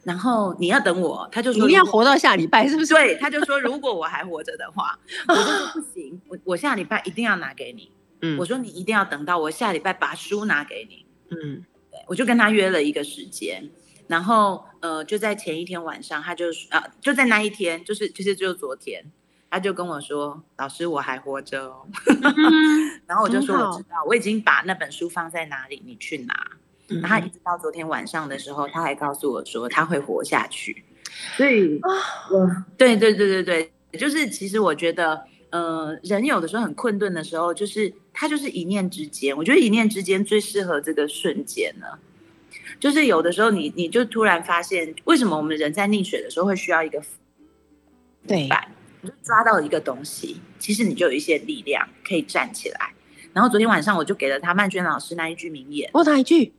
[0.04, 1.28] 然后你要等我。
[1.32, 2.94] 他就说你要活到下礼拜是不是？
[2.94, 7.90] 对，他就说如果我还活着的话，我就说不行，我我下礼拜一定要拿给你。
[8.22, 11.04] 嗯我说你一定要等到我下礼拜把书拿给你。
[11.30, 13.68] 嗯对，我就跟他约了一个时间，
[14.06, 19.04] 然后呃，就在前一天晚上，他就啊、就在那一天，就是其实就是昨天，
[19.50, 21.86] 他就跟我说，老师我还活着哦，
[23.06, 26.34] 然后我就说我知道，我已经把那本书放在哪里，你去拿。
[26.88, 30.84] 嗯然后一直到昨天晚上的时候，他还告诉我说他会活下去，
[31.36, 31.80] 所以
[32.76, 41.86] 对对对对对，就是其实我觉得，呃，人有的时候很困顿的时候，就是他就是一念之间，我觉得一念之间最适合这个瞬间呢。
[42.80, 47.02] 就是有的时候你你就突然发现，为什么我们人在溺水的时候会需要一个
[48.26, 48.68] 对，板，
[49.00, 52.92] 你就抓到一个东西，其实你就有一些力量可以站起来。
[53.32, 56.52] 然后昨天晚上我就给了他曼娟老师那一句名言，我哪一句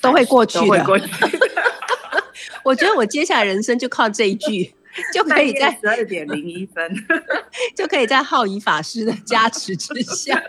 [0.00, 0.64] 都会过去的。
[0.64, 1.06] 都会过去。
[2.64, 4.72] 我觉得我接下来人生就靠这一句，
[5.14, 6.94] 就可以在十二点零一分。
[7.74, 10.42] 就可以在浩仪法师的加持之下。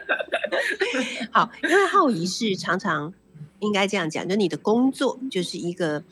[1.31, 3.13] 好，因为浩仪是常常
[3.59, 6.03] 应该这样讲，就你的工作就是一个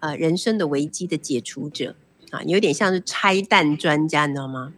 [0.00, 1.94] 呃人生的危机的解除者
[2.30, 4.72] 啊，有点像是拆弹专家，你知道吗？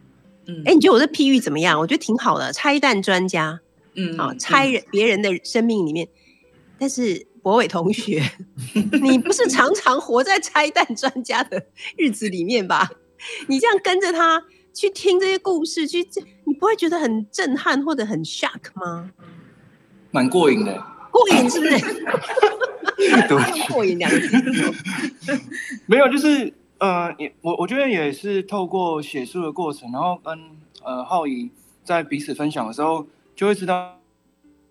[0.46, 1.78] 嗯哎、你觉得我这譬喻怎么样？
[1.78, 3.60] 我觉得挺好的，拆弹专家
[3.94, 6.08] 嗯啊，拆人别人的生命里面。
[6.78, 8.22] 但是博伟同学，
[9.02, 12.90] 你不是常常活在拆弹专家的日子里面吧？
[13.48, 19.10] 你这样跟着他去听这些故事，去这你不会觉得很震撼或者很 shock 吗？
[20.10, 20.84] 蛮过瘾的。
[21.10, 22.06] 过瘾是不是？
[23.72, 24.28] 过瘾两个字。
[25.86, 30.38] 没有，就是呃，也我我觉得也是透过写书的过程，然后跟
[30.84, 31.50] 呃浩怡
[31.82, 33.98] 在彼此分享的时候，就会知道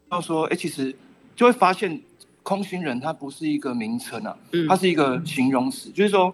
[0.08, 0.96] 到说，哎、其实
[1.36, 2.02] 就会发现
[2.48, 6.34] 空心人它不是一个名称啊，嗯它是一个形容词，就是说，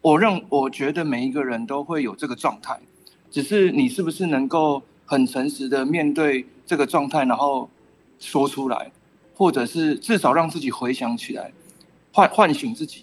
[0.00, 2.78] 我认我觉得每一个人都会有这个状态，
[3.32, 7.68] 只是你是不是能够很诚实的面对这个状态，然后
[8.20, 8.92] 说出来，
[9.34, 11.50] 或者是至少让自己回想起来，
[12.12, 13.02] 唤唤醒自己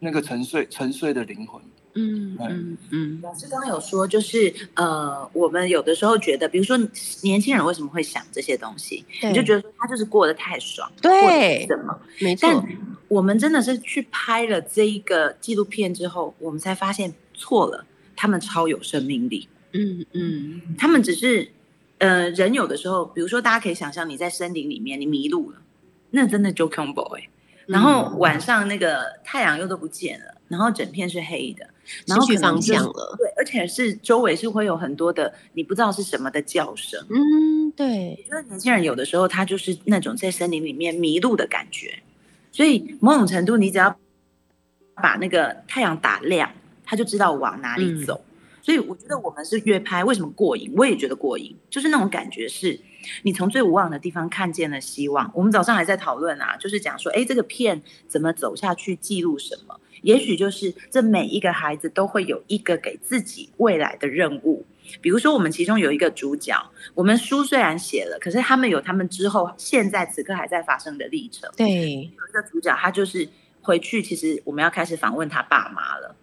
[0.00, 1.62] 那个沉睡沉睡的灵魂。
[1.94, 6.78] 嗯嗯嗯，老师刚刚有说，就是呃，我们有的时候觉得，比如说
[7.22, 11.66] 年轻人为什么会想这些东西，你就觉得他就是过得太爽，对。
[11.66, 11.98] 什么？
[12.20, 12.48] 没错。
[12.48, 19.48] 但，我们真的是去拍了这一个纪录片之后，我们才发现错了，他们超有生命力。
[19.72, 20.62] 嗯嗯。
[20.78, 21.50] 他们只是，
[21.98, 25.58] 呃，人有的时候，比如说大家可以想象你在森林里面，你迷路了，
[26.10, 27.28] 那真的就 combo 哎、
[27.70, 31.66] 然后晚上那个太阳又都不见了，然后整片是黑的，
[32.06, 33.16] 然后失去方向了。
[33.16, 37.00] 对，而且是周围是会有很多的你不知道是什么的叫声。
[37.08, 42.00] 嗯，对，我觉得年轻人有的时候他就是那种在森林里面迷路的感觉，
[42.50, 43.96] 所以某种程度你只要
[44.96, 46.50] 把那个太阳打亮，
[46.84, 48.20] 他就知道往哪里走。
[48.62, 50.72] 所以我觉得我们是越拍，为什么过瘾？
[50.76, 52.78] 我也觉得过瘾，就是那种感觉是，
[53.22, 55.30] 你从最无望的地方看见了希望。
[55.34, 59.80] 我们早上还在讨论啊，就是讲说，哎，这个片怎么走下去，记录什么？
[60.02, 64.64] 也许就是这每一个孩子都会有一个给自己未来的任务。
[65.00, 66.56] 比如说，我们其中有一个主角，
[66.94, 71.48] 我们书虽然写了，可是他们有他们之后现在此刻还在发生的历程。
[71.56, 73.28] 对，有一个主角，他就是
[73.60, 76.16] 回去，其实我们要开始访问他爸妈了。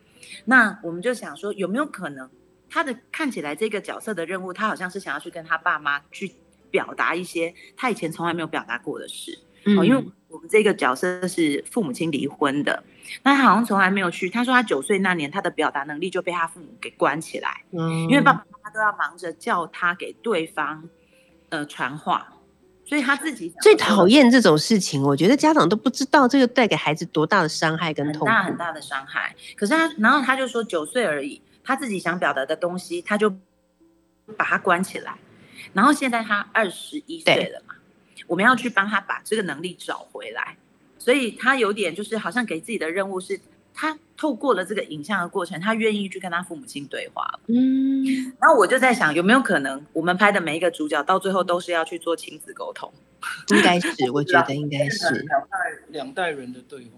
[0.50, 2.30] 那我们就想说，有没有可能
[2.70, 6.34] 他的看起来这个角色的任务，他好像是想要去跟他爸妈去
[6.72, 9.38] 表达一些他以前从来没有表达过的事。
[9.78, 12.82] 哦，因为我们这个角色是父母亲离婚的，
[13.24, 14.30] 那他好像从来没有去。
[14.30, 20.88] 他说他九岁那年，他的表达能力就被他父母给关起来，嗯因为爸爸妈妈都要忙着叫他给对方
[21.50, 22.37] 呃传话，
[22.88, 28.26] 所以他自己最讨厌这种事情，我觉得家长都不知道这个带给孩子多大的伤害跟痛苦。
[28.26, 29.36] 大很大的伤害。
[29.58, 33.30] 可是他，然后他就说九岁而已，他自己想表达的东西，他就
[34.38, 35.14] 把他关起来。
[35.74, 37.76] 然后现在他二十一岁了嘛，
[38.26, 40.56] 我们要去帮他把这个能力找回来。
[40.98, 43.38] 所以他有点就是好像给自己的任务是，
[43.80, 47.40] 他透过了这个影像的过程，他愿意去跟他父母亲对话了。
[47.46, 48.04] 嗯，
[48.42, 52.92] 然后我就在想，有没有可能我们拍的每一个主角到最后都是要去做亲子沟通？
[53.50, 55.58] 应该是，我觉得应该是，两代
[55.90, 56.92] 两代人的对话。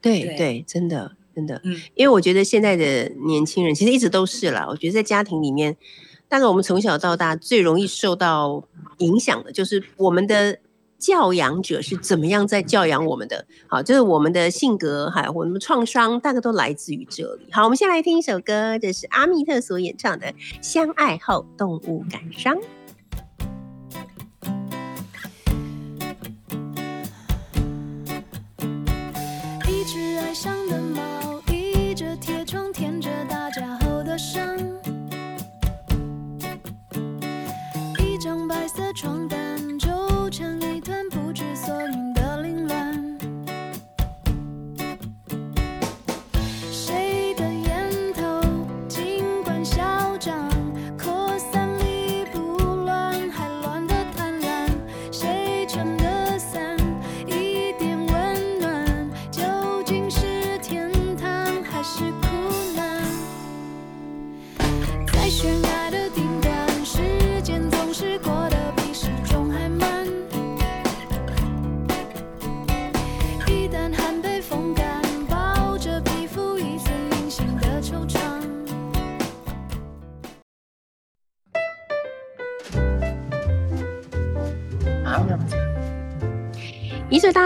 [0.00, 4.66] 对对对，真的真的，嗯因为我觉得现在的年轻人其实一直都是啦。
[4.66, 5.76] 我觉得在家庭里面，
[6.28, 8.66] 大概我们从小到大最容易受到
[8.98, 10.58] 影响的，就是我们的
[11.02, 13.44] 教养者是怎么样在教养我们的。
[13.66, 17.48] 好，就是我们的性格，还有我们的创伤，大概都来自于这里。
[17.50, 20.26] 好，我们先来听一首歌，这是阿密特所演唱的
[20.62, 22.56] 《相爱后动物感伤》。
[29.68, 34.56] 一只爱上的猫，倚着铁窗舔着打架后的伤。
[37.98, 39.41] 一张白色床单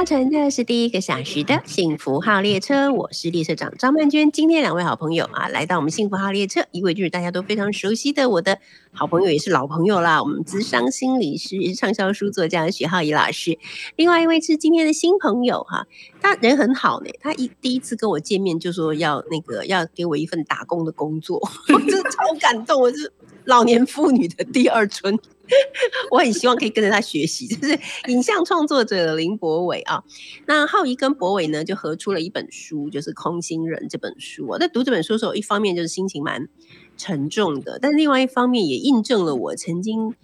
[0.06, 4.30] 乘的是第一个小时的幸福号列车，我是列车长张曼娟。
[4.30, 8.56] 今天两位好朋友啊，来到我们幸福号列车，一位就是大家都非常熟悉的我的
[8.92, 13.58] 好朋友，也是老朋友啦，我们资商心理师、畅销书作家许浩怡老师。
[13.96, 15.88] 另外一位是今天的新朋友哈，
[16.20, 21.40] 他人很好呢，他一第一次跟我见面就说要那个要给我一份打工的工作，
[21.74, 23.12] 我真的超感动，我是
[23.46, 25.18] 老年妇女的第二春。
[26.10, 27.78] 我很希望可以跟着他学习， 就是
[28.08, 30.02] 影像创作者林博伟啊。
[30.46, 34.44] 那浩怡跟博伟呢，就合出了一本书，就是《空心人》这本书。
[34.48, 36.48] 我在读这本书的时候，一方面就是心情蛮
[36.96, 40.14] 沉重的，但另外一方面也印证了我曾经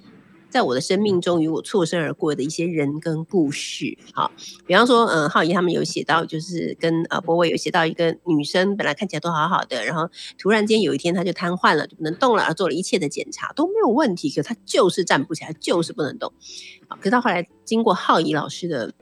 [0.53, 3.96] 在我的生命中与我错身而过的一些人跟故事。
[4.12, 4.30] 好，
[4.66, 10.07] 比方说，嗯，浩怡他们有写到，就是跟呃博伟有写到一个女生，本来看起来都好好的，然后
[10.38, 16.30] 突然间有一天她就瘫痪了，就不能动了，而做了一切的检查都没有问题，可她就是站不起来，就是不能动。
[16.86, 18.92] 好，可是到后来经过浩怡老师的。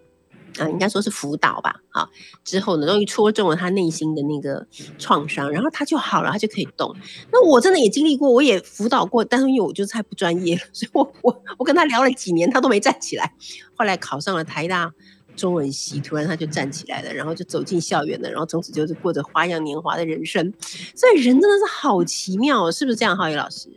[0.58, 2.08] 啊，应该说是辅导吧，好，
[2.44, 4.66] 之后呢，终于戳中了他内心的那个
[4.98, 6.94] 创伤，然后他就好了，他就可以动。
[7.32, 13.32] 那我真的也经历过，我也辅导过，但是因为我就是太不专业了，所以我我我跟他聊了几年，他都没站起来。
[13.74, 14.92] 后来考上了台大
[15.36, 20.52] 中文系，突然他就站起来了，然后就走进校园了，然后从此就是过着花样年华的人生。
[20.94, 23.68] 所以人真的是好奇妙哦，是不是这样，浩宇老师？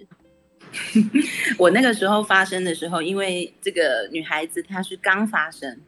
[1.60, 5.80] 我那个时候发生的时候，因为这个女孩子她是刚发生，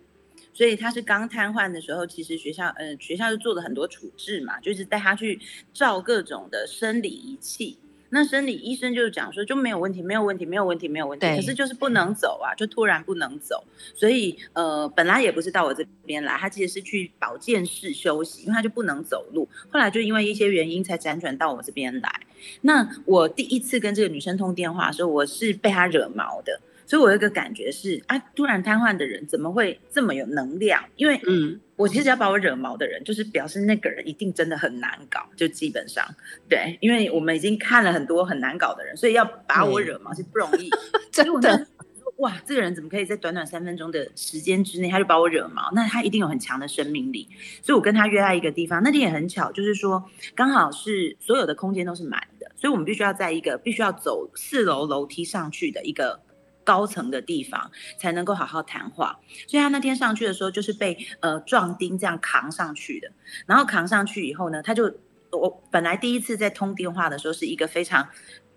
[0.56, 5.40] 所以他是刚瘫痪的时候，其实学校呃学校就做了很多处置嘛，就是带他去
[5.74, 7.78] 照各种的生理仪器。
[8.10, 11.26] 那生理医生就是讲说就没有问题，没有问题，没有问题，没有问题。
[11.26, 13.62] 对可是就是不能走啊，就突然不能走。
[13.94, 19.50] 所以呃本来也不是到我这边来，他其实是去保健室休息，因为他就不能走路。
[19.70, 22.22] 后来就因为一些原因才辗转到我这边来。
[22.62, 30.84] 那我第一次跟这个女生通电话的时候，我是被她惹毛的，所以我有一个感觉是啊，突然瘫痪的人怎么会这么有能量？
[30.96, 36.06] 因为嗯，我其实要把我惹毛的人，就是表示那个人一定真的很难搞，就基本上
[36.48, 40.70] 对，因为我们已经看了很多很难搞的人，所以要把我惹毛是不容易。
[41.12, 45.72] 真的所以我那时候说哇，这个人怎么可以在短短三分钟的时间之内，他就把我惹毛？
[45.74, 47.28] 那他一定有很强的生命力。
[47.62, 50.04] 所以我跟他约在一个地方，那天也很巧，就是说
[50.36, 56.22] 刚好是所有的空间都是满的，所以我们必须要在一个必须要走四楼楼梯上去的一个
[56.66, 59.18] 高层的地方，才能够好好谈话。
[59.48, 63.10] 所以他那天上去的时候，就是被呃壮丁这样扛上去的。
[63.46, 64.94] 然后扛上去以后呢，他就
[65.32, 68.06] 我本来第一次在通电话的时候是一个非常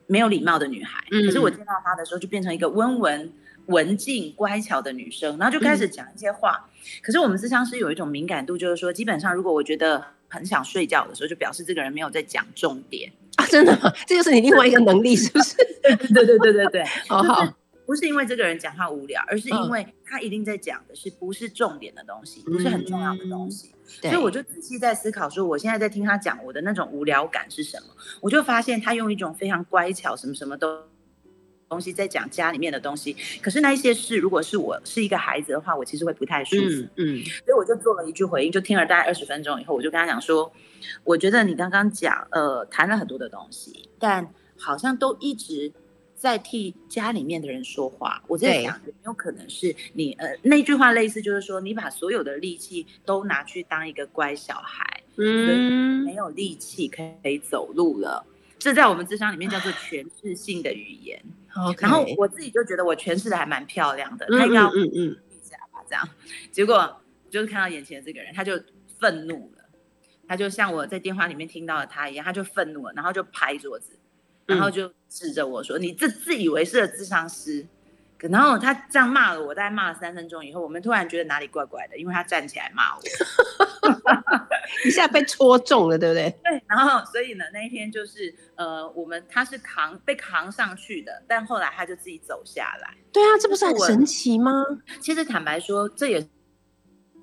[0.07, 3.33] 没有礼貌的女孩，嗯可是我见到她的时候就变成一个温文
[3.67, 6.69] 文静、乖巧的女生，然后就开始讲一些话。
[7.03, 13.13] 可是我们智商师有一种敏感度，就是说，基本上如果我觉得很想睡觉的时候，就表示这个人没有在讲重点。
[13.37, 13.93] 啊，真的吗？
[14.07, 15.57] 这就是你另外一个能力，是不是？
[16.15, 17.55] 对对对对对， 好好就是
[17.89, 23.69] 不是因为这个人讲话无聊，而是因嗯为他一定在讲的是不是重点的东西，不是很重要的东西。
[23.73, 27.87] 嗯所以我就仔细在思考，说我现在在听他讲我的那种无聊感是什么，
[28.21, 30.85] 我就发现他用一种非常乖巧，什么什么都。
[31.71, 36.63] 东西在讲家里面的东西，可是那一些事，如果是我是一个孩子的话，我其实会不太舒服。
[36.63, 40.51] 嗯嗯所以我就做了一句回应，就听了大概二十分钟以后，我就跟他讲说，
[41.05, 45.71] 我觉得你刚刚讲，呃，谈了很多的东西，但好像都一直
[46.19, 48.23] 在替家里面的人说话。
[48.27, 54.85] 我在想，有没有可能是你，呃，那句话类似就是说，你把所有的力气都拿去当一个乖小孩，
[55.17, 58.27] 嗯没有力气可以走路了。
[58.59, 61.23] 这在我们智商里面叫做诠释性的语言。
[61.79, 66.09] 然后我自己就觉得我诠释的还蛮漂亮的，嗯他要嗯嗯嗯一下吧，这样。
[66.53, 67.01] 结果
[67.31, 68.61] 就是看到眼前的这个人，他就
[69.01, 69.65] 愤怒了，
[70.29, 73.99] 他就像我在电话里面听到的他一样，他就愤怒了，然后就拍桌子，
[74.49, 77.65] 然后就指着我说：“你这自以为是的智商师。”
[78.19, 83.03] 然后他这样骂了我，大概骂了三分钟以后，我们突然觉得哪里怪怪的，因为他站起来骂我。
[84.85, 86.29] 一下被戳中了，对不对？
[86.43, 92.93] 对，然后所以呢，那一天就是呃，我们他是扛被扛上去的，但后来他就自己走下来。
[93.13, 94.65] 对啊，这不是很神奇吗？
[95.01, 96.29] 其实坦白说，这也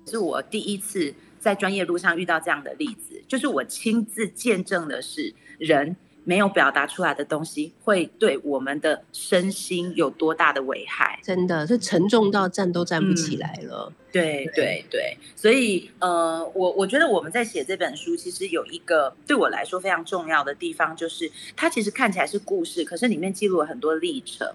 [0.06, 5.94] 是我第一次在专业路上遇到这样的例子，就是我亲自见证的是人
[6.28, 11.20] 没有表达出来的东西会对我们的身心有多大的危害。
[11.22, 13.92] 真的是沉重到站都站不起来了。
[14.10, 24.52] 对对对，所以呃，我我觉得我们在写这本书，其实有一个对我来说非常重要的地方，就是它其实看起来是故事，可是里面记录了很多历程。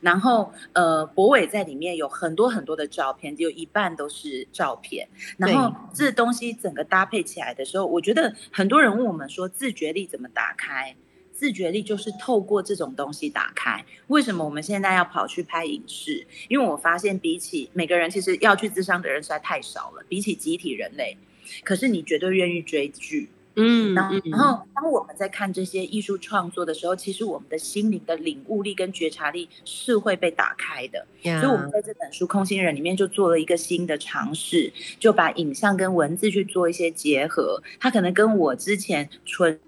[0.00, 5.08] 然后呃，博伟在里面有很多很多的照片，有一半都是照片。
[5.36, 10.96] 然后这东西整个搭配起来的时候，我觉得很多人问我们说，自觉力怎么打开？
[11.42, 13.84] 自觉力就是透过这种东西打开。
[14.06, 16.24] 为什么我们现在要跑去拍影视？
[16.46, 21.16] 因为我发现，比起每个人，其实要去智商的人实在太少了，比起集体人类。
[21.64, 31.04] 可是你绝对愿意追剧，嗯然后，然后当我们在看这些艺术创作的时候，其实我们的心灵的领悟力跟觉察力是会被打开的。
[31.24, 37.60] 所以我们在这本书《空心人》里面就做了一个新的尝试，就把影像跟文字去做一些结合。
[37.80, 39.58] 它可能跟我之前纯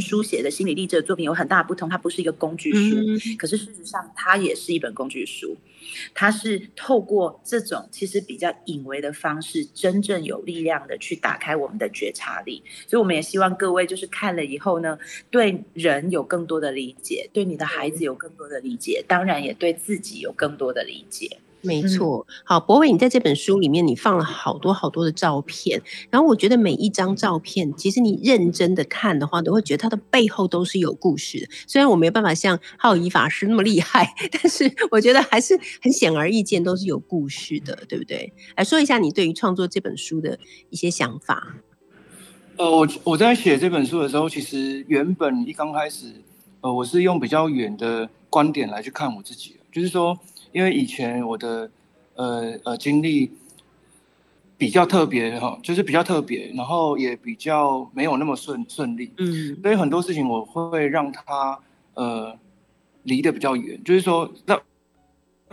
[0.00, 5.56] 书写的心理励志的作品有很大的不同，它不是一个工具书，嗯可是事实上它也是一本工具书。
[6.12, 12.62] 它是透过这种其实比较隐微的方式，真正有力量的去打开我们的觉察力。
[12.88, 14.98] 所以我们也希望各位就是看了以后呢，
[15.30, 21.38] 对人有更多的理解，对你的孩子有更多的理解，当然也对自己有更多的理解。
[21.62, 31.48] 没错，好，博伟，你在这本书里面你放了好多好多的照片，然后我觉得每一张照片，其实你认真的看的话，都会觉得它的背后都是有故事的。
[31.66, 38.32] 虽然我没有办法像浩仪法师那么厉害，但是我觉得还是很显而易见，都是有故事的，对不对？
[38.56, 40.38] 来说一下你对于创作这本书的
[40.70, 41.56] 一些想法。
[42.58, 46.06] 呃，我我在写这本书的时候，其实原本一刚开始，
[46.60, 50.18] 呃，我是用比较远的观点来去看我自己的，就是说，
[50.56, 51.70] 因为以前我的
[52.14, 53.30] 呃呃经历
[54.56, 61.58] 比较特别哈，就是比较特别，然后也比较没有那么顺顺利，嗯所以很多事情我会让他
[61.92, 62.38] 呃
[63.02, 64.58] 离得比较远，就是说，那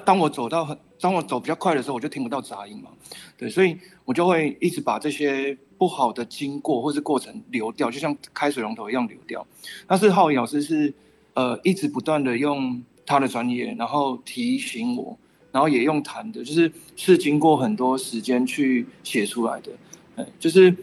[0.06, 2.90] 当我走到很当我走比较快的时候，我就听不到杂音嘛，
[3.38, 9.46] 对，所以我就会一直把这些不好的经过或是过程流掉，就像开水龙头一样流掉。
[9.86, 10.94] 但是浩宇老师是
[11.34, 15.18] 呃一直不断的用他的专业，然后提醒我，
[15.52, 19.72] 然后也用谈的，就是是经过很多时间去写出来的，
[20.16, 20.76] 呃，就是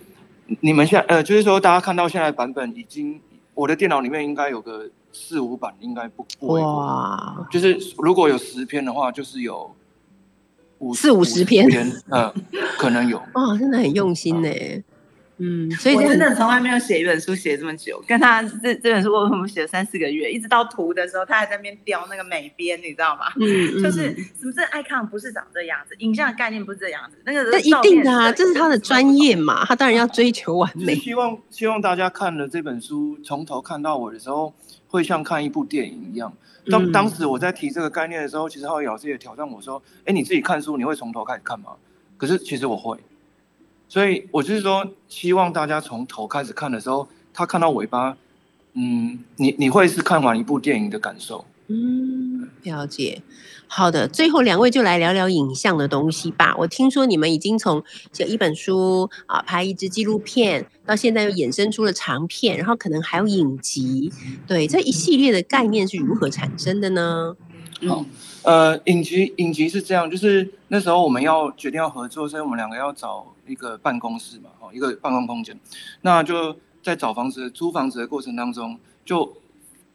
[0.61, 3.21] 你们现在呃，就是说大家看到现在版本已经，
[3.55, 6.77] 我的电脑里面应该有个四五版，应该不不为过。
[6.77, 9.75] 哇，就是如果有十篇的话，就是有
[10.79, 11.69] 五四五十篇
[12.11, 12.33] 呃，
[12.79, 13.19] 可能有。
[13.35, 14.49] 哇，真的很用心呢。
[14.49, 14.85] 嗯，
[15.81, 23.27] 所以我真的从来没有写一本书写这么久，跟他这这本书我们写了三四个月，一直到图的时候，他还在那边雕那个美编，你知道吗？
[23.41, 30.95] 嗯 就是嗯什么这 icon 不是长这样子，影像的概念不是这样子，那个那一定的啊，这是他的专业嘛，他当然要追求完美。
[30.95, 34.53] 希望希望大家看了这本书，从头看到尾的时候，
[34.89, 36.33] 会像看一部电影一样。
[36.71, 41.71] 当、嗯当时我在提这个概念的时候，其实浩宇老师也挑战我说：“哎，你自己看书，你会从头开始看吗？”
[42.19, 42.99] 可是其实我会，
[43.91, 48.17] 所以我就是说，希望大家从头开始看的时候，他看到尾巴，
[48.75, 51.45] 嗯，你你会是看完一部电影的感受。
[51.67, 53.23] 嗯，了解。
[53.67, 56.55] 好的，最后两位就来聊聊影像的东西吧。
[56.59, 57.83] 我听说你们已经从
[58.13, 64.13] 写一本书啊，拍一支纪录片，到现在又衍生出了长片，然后可能还有影集。
[64.47, 67.37] 对，这一系列的概念是如何产生的呢？
[67.89, 68.05] 好，
[68.43, 75.59] 呃，影集影集是这样，就是那时候我们要决定要合作，所以我们两个要找一个办公室嘛，哦，一个办公空间。
[76.01, 79.31] 那就在找房子、租房子的过程当中，就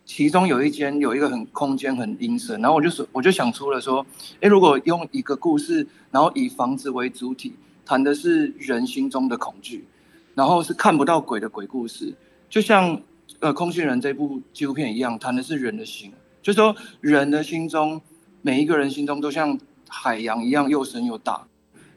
[0.06, 4.06] 其中有一间有一个很空间很阴森，然后我就说我就想出了说，
[4.41, 9.88] 诶，如果用一个故事，然后以房子为主体，谈的是人心中的恐惧，
[10.36, 12.14] 然后是看不到鬼的鬼故事，
[12.48, 13.02] 就像
[13.39, 16.14] 呃《空心人》这部纪录片一样，谈的是人的心。
[16.43, 18.00] 就说人的心中，
[18.46, 21.48] 每一个人心中都像海洋一样又深又大，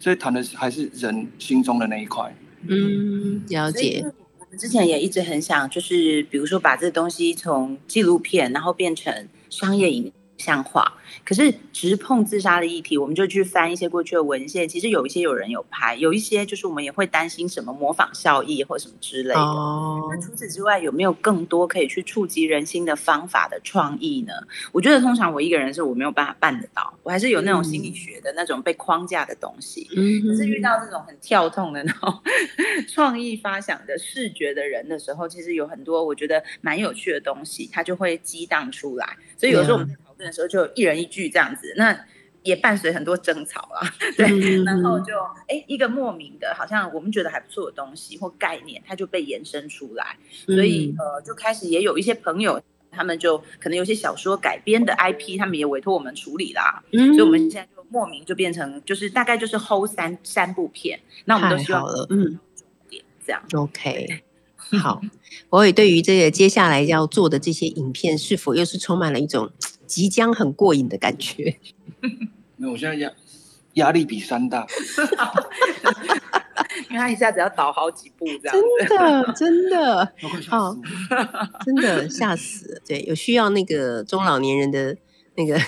[0.01, 2.35] 所以谈的是还是人心中的那一块。
[2.67, 4.03] 嗯，了解。
[4.39, 10.95] 我们之前也一直很想，就是比如说把这东西从纪录片，然后变成商业影像话。
[11.25, 19.41] 可是直碰自杀的议题，我们就去翻一些过去的文献，其实有一些有人有拍，有一些就是我们也会担心什么模仿效益或什么之类的。
[19.41, 24.33] 哦那除此之外，有没有更多可以去触及人心的方法的创意呢？
[24.73, 29.89] 我觉得通常我一个人是我没有办法办得到，我还是有那种心理学的那种被框架的东西。
[29.97, 32.23] 嗯可是遇到这种很跳痛的那种
[32.89, 39.17] 创意发想的视觉的人的时候，其实有很多我觉得蛮有趣的东西，它就会激荡出来。
[39.37, 39.97] 所以有时候我们
[40.27, 41.99] 的时候，就一人一句这样子，那
[42.43, 45.13] 也伴随很多争吵啊，对，嗯 然后就
[45.49, 50.17] 哎一个莫名的，好像我们觉得还不错的东西或概念，它就被延伸出来，
[50.47, 52.61] 所以嗯呃就开始也有一些朋友。
[52.91, 56.83] 他们就可能有些小说改编的 IP，他们也委托我们处理啦。
[56.91, 62.41] 嗯所以我们现在就莫名就变成，就是大概就是 hold 三三部片，那我们都太希望了嗯
[63.25, 63.41] 这样。
[63.53, 64.23] OK，
[64.81, 65.03] 好，
[65.51, 69.53] 我也对于这个接下来要做的这些影片，是否又是充满了一种
[69.89, 71.57] 即将很过瘾的感觉？
[72.57, 73.11] 没有，我现在压
[73.75, 74.67] 压力比山大。
[76.91, 78.63] 因为他一下子要倒好几步这样子。
[78.87, 80.79] 真的，真的，都快吓死我！
[81.65, 82.81] 真的吓死了。
[82.87, 84.97] 对，有需要那个中老年人的
[85.37, 85.59] 那个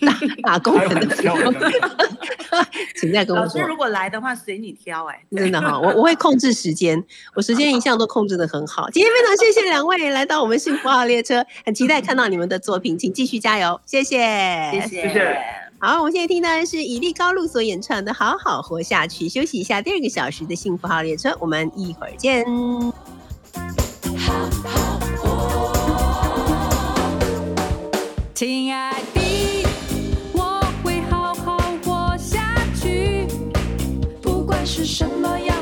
[0.00, 0.12] 打
[0.54, 1.70] 打工人的开玩笑的
[2.96, 3.60] 请再跟我说。
[3.60, 7.02] 老师如果来的话，随你挑哎、真的哈，我我会控制时间，
[7.34, 8.88] 我时间一向都控制的很好。
[8.90, 14.18] 今天非常谢谢两位来到我们幸福号列车，很期待看到你们的作品，请继续加油，谢谢，
[14.72, 14.86] 谢谢。
[14.88, 15.38] 谢谢
[15.78, 22.46] 好，我们现在听到的是以利高露所演唱的《好好活下去》，休息一下第二个小时的幸福号列车，我们一会儿见。
[28.34, 29.20] 亲爱的，
[34.76, 35.55] 是什么样